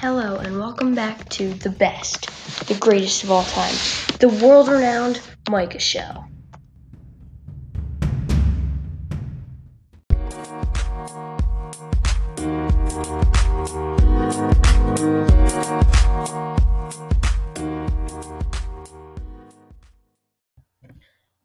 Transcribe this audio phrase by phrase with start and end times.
[0.00, 2.26] Hello, and welcome back to the best,
[2.68, 3.74] the greatest of all time,
[4.20, 6.22] the world renowned Micah Show.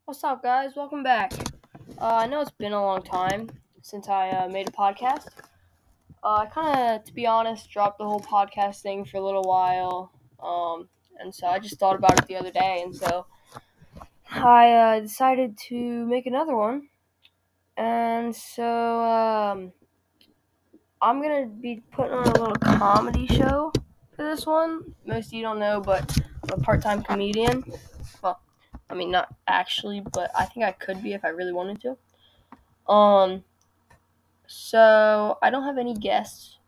[0.04, 0.76] What's up, guys?
[0.76, 1.32] Welcome back.
[1.98, 3.48] Uh, I know it's been a long time
[3.80, 5.41] since I uh, made a podcast.
[6.24, 9.42] Uh, I kind of, to be honest, dropped the whole podcast thing for a little
[9.42, 10.12] while.
[10.42, 13.26] Um, and so I just thought about it the other day, and so
[14.30, 16.88] I uh, decided to make another one.
[17.76, 19.72] And so um,
[21.00, 23.72] I'm gonna be putting on a little comedy show
[24.14, 24.94] for this one.
[25.06, 27.64] Most of you don't know, but I'm a part-time comedian.
[28.22, 28.40] Well,
[28.88, 32.92] I mean, not actually, but I think I could be if I really wanted to.
[32.92, 33.44] Um,
[34.52, 36.58] so I don't have any guests,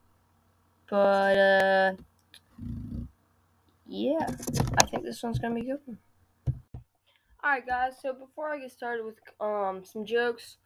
[0.88, 1.92] but uh,
[3.86, 4.26] yeah,
[4.78, 5.98] I think this one's gonna be good.
[7.42, 7.92] All right, guys.
[8.00, 10.56] So before I get started with um some jokes,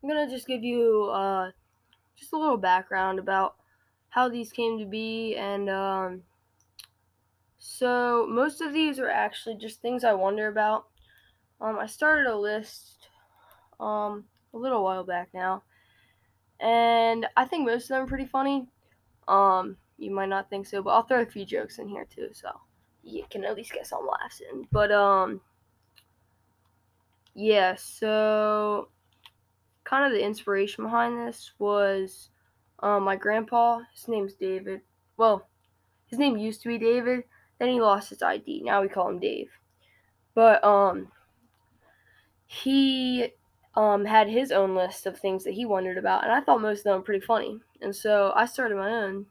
[0.00, 1.50] I'm gonna just give you uh
[2.16, 3.56] just a little background about
[4.10, 6.22] how these came to be, and um,
[7.58, 10.86] so most of these are actually just things I wonder about.
[11.60, 13.08] Um, I started a list
[13.80, 15.62] um a little while back now
[16.60, 18.66] and I think most of them are pretty funny.
[19.26, 22.28] Um, you might not think so, but I'll throw a few jokes in here too,
[22.32, 22.50] so
[23.02, 24.66] you can at least get some laughs in.
[24.70, 25.40] But um,
[27.34, 27.74] yeah.
[27.76, 28.88] So,
[29.84, 32.30] kind of the inspiration behind this was
[32.80, 33.80] um, my grandpa.
[33.92, 34.80] His name's David.
[35.16, 35.48] Well,
[36.06, 37.24] his name used to be David.
[37.58, 38.62] Then he lost his ID.
[38.64, 39.50] Now we call him Dave.
[40.34, 41.08] But um,
[42.46, 43.30] he
[43.78, 46.80] um, had his own list of things that he wondered about, and I thought most
[46.80, 47.60] of them were pretty funny.
[47.80, 49.26] And so I started my own,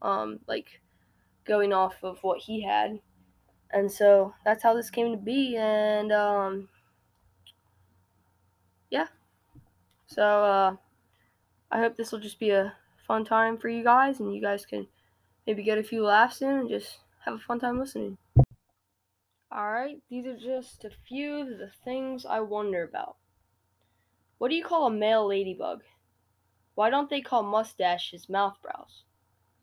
[0.00, 0.80] um, like
[1.44, 2.98] going off of what he had.
[3.74, 5.54] And so that's how this came to be.
[5.58, 6.70] And um,
[8.88, 9.08] yeah.
[10.06, 10.76] So uh,
[11.70, 12.72] I hope this will just be a
[13.06, 14.86] fun time for you guys, and you guys can
[15.46, 18.16] maybe get a few laughs in and just have a fun time listening.
[19.54, 23.16] Alright, these are just a few of the things I wonder about.
[24.40, 25.82] What do you call a male ladybug?
[26.74, 29.02] Why don't they call mustaches mouth brows?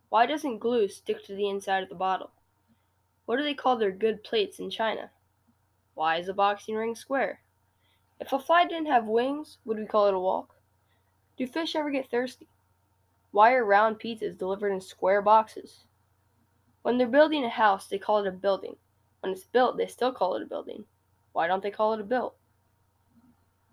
[0.09, 2.29] Why doesn't glue stick to the inside of the bottle?
[3.25, 5.09] What do they call their good plates in China?
[5.95, 7.41] Why is a boxing ring square?
[8.19, 10.53] If a fly didn't have wings, would we call it a walk?
[11.37, 12.47] Do fish ever get thirsty?
[13.31, 15.85] Why are round pizzas delivered in square boxes?
[16.83, 18.75] When they're building a house, they call it a building.
[19.21, 20.85] When it's built, they still call it a building.
[21.33, 22.35] Why don't they call it a built?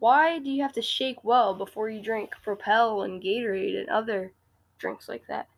[0.04, 4.34] Why do you have to shake well before you drink Propel and Gatorade and other
[4.76, 5.48] drinks like that?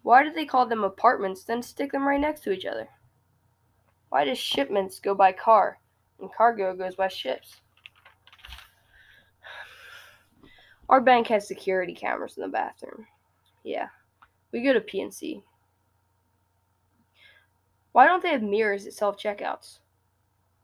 [0.00, 2.88] Why do they call them apartments then stick them right next to each other?
[4.08, 5.78] Why does shipments go by car
[6.18, 7.60] and cargo goes by ships?
[10.88, 13.06] Our bank has security cameras in the bathroom.
[13.64, 13.88] Yeah,
[14.50, 15.42] we go to PNC.
[17.92, 19.80] Why don't they have mirrors at self checkouts?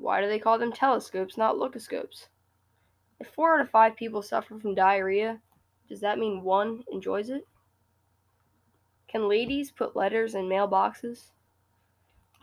[0.00, 2.28] Why do they call them telescopes, not lookoscopes?
[3.20, 5.38] If four out of five people suffer from diarrhea,
[5.90, 7.46] does that mean one enjoys it?
[9.08, 11.32] Can ladies put letters in mailboxes?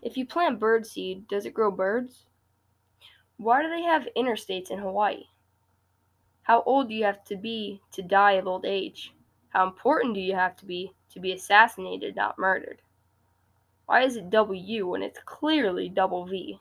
[0.04, 2.28] If you plant birdseed, does it grow birds?
[3.38, 5.24] Why do they have interstates in Hawaii?
[6.44, 9.14] How old do you have to be to die of old age?
[9.50, 12.84] How important do you have to be to be assassinated, not murdered?
[13.88, 16.60] Why is it W when it's clearly double V?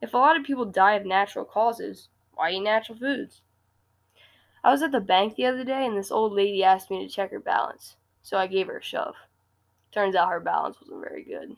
[0.00, 3.42] If a lot of people die of natural causes, why eat natural foods?
[4.64, 7.12] I was at the bank the other day and this old lady asked me to
[7.12, 9.14] check her balance, so I gave her a shove.
[9.92, 11.56] Turns out her balance wasn't very good.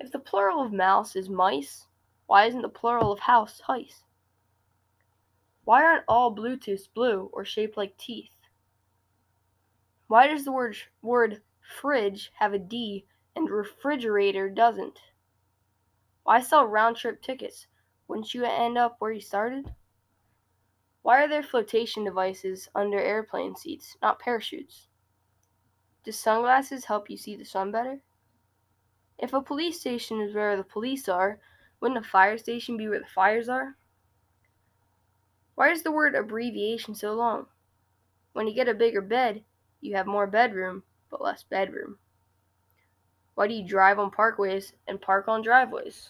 [0.00, 1.86] If the plural of mouse is mice,
[2.26, 4.02] why isn't the plural of house heis?
[5.64, 8.34] Why aren't all Bluetooths blue or shaped like teeth?
[10.06, 13.04] Why does the word, word fridge have a D
[13.36, 14.98] and refrigerator doesn't?
[16.28, 17.68] Why sell round trip tickets?
[18.06, 19.72] Wouldn't you end up where you started?
[21.00, 24.88] Why are there flotation devices under airplane seats, not parachutes?
[26.04, 28.02] Do sunglasses help you see the sun better?
[29.18, 31.40] If a police station is where the police are,
[31.80, 33.78] wouldn't a fire station be where the fires are?
[35.54, 37.46] Why is the word abbreviation so long?
[38.34, 39.44] When you get a bigger bed,
[39.80, 41.96] you have more bedroom, but less bedroom.
[43.38, 46.08] Why do you drive on parkways and park on driveways?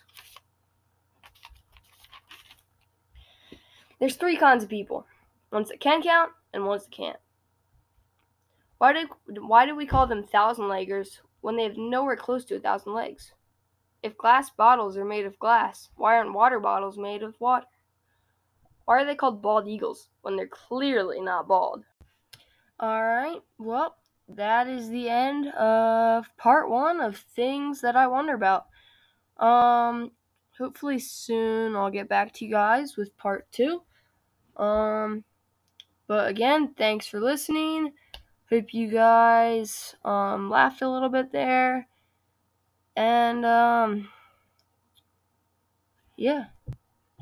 [4.01, 5.05] There's three kinds of people
[5.53, 7.19] ones that can count and ones that can't.
[8.79, 9.09] Why do
[9.43, 12.95] why do we call them thousand leggers when they have nowhere close to a thousand
[12.95, 13.33] legs?
[14.03, 17.67] If glass bottles are made of glass, why aren't water bottles made of water?
[18.87, 21.85] Why are they called bald eagles when they're clearly not bald?
[22.83, 23.98] Alright, well,
[24.29, 28.67] that is the end of part one of things that I wonder about.
[29.39, 30.13] Um,
[30.59, 33.83] hopefully soon I'll get back to you guys with part two.
[34.57, 35.25] Um,
[36.07, 37.93] but again, thanks for listening.
[38.51, 41.87] Hope you guys um, laughed a little bit there.
[42.97, 44.09] And um,
[46.17, 46.47] yeah,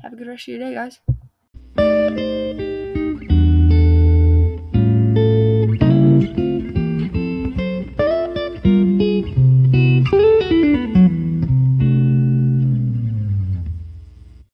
[0.01, 2.66] have a good rest of your day, guys.